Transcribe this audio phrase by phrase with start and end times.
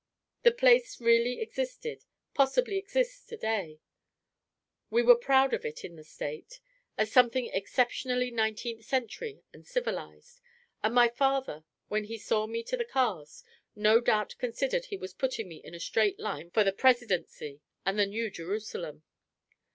[0.41, 3.81] The place really existed, possibly exists to day:
[4.89, 6.59] we were proud of it in the State,
[6.97, 10.41] as something exceptionally nineteenth century and civilized;
[10.81, 13.43] and my father, when he saw me to the cars,
[13.75, 17.99] no doubt considered he was putting me in a straight line for the Presidency and
[17.99, 19.03] the New Jerusalem.